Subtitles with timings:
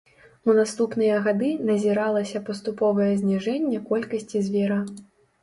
[0.51, 4.81] У наступныя гады назіралася паступовае зніжэнне колькасці звера.